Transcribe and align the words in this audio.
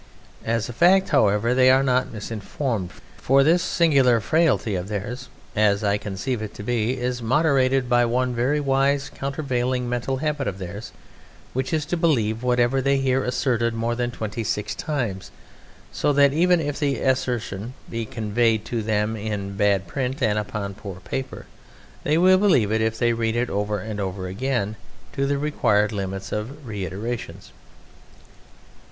As 0.43 0.67
a 0.67 0.73
fact, 0.73 1.09
however, 1.09 1.53
they 1.53 1.69
are 1.69 1.83
not 1.83 2.11
misinformed, 2.11 2.89
for 3.17 3.43
this 3.43 3.61
singular 3.61 4.19
frailty 4.19 4.73
of 4.73 4.87
theirs 4.87 5.29
(as 5.55 5.83
I 5.83 5.99
conceive 5.99 6.41
it 6.41 6.55
to 6.55 6.63
be) 6.63 6.99
is 6.99 7.21
moderated 7.21 7.87
by 7.87 8.05
one 8.05 8.33
very 8.33 8.59
wise 8.59 9.11
countervailing 9.13 9.87
mental 9.87 10.17
habit 10.17 10.47
of 10.47 10.57
theirs, 10.57 10.91
which 11.53 11.71
is 11.71 11.85
to 11.85 11.97
believe 11.97 12.41
whatever 12.41 12.81
they 12.81 12.97
hear 12.97 13.23
asserted 13.23 13.75
more 13.75 13.93
than 13.93 14.09
twenty 14.09 14.43
six 14.43 14.73
times, 14.73 15.29
so 15.91 16.11
that 16.11 16.33
even 16.33 16.59
if 16.59 16.79
the 16.79 16.97
assertion 17.01 17.75
be 17.87 18.03
conveyed 18.03 18.65
to 18.65 18.81
them 18.81 19.15
in 19.15 19.55
bad 19.55 19.85
print 19.85 20.23
and 20.23 20.39
upon 20.39 20.73
poor 20.73 20.99
paper, 21.01 21.45
they 22.03 22.17
will 22.17 22.39
believe 22.39 22.71
it 22.71 22.81
if 22.81 22.97
they 22.97 23.13
read 23.13 23.35
it 23.35 23.51
over 23.51 23.77
and 23.77 23.99
over 23.99 24.25
again 24.27 24.77
to 25.13 25.27
the 25.27 25.37
required 25.37 25.91
limits 25.91 26.31
of 26.31 26.65
reiterations. 26.65 27.51